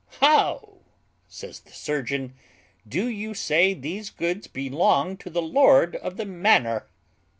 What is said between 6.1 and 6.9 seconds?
the manor?"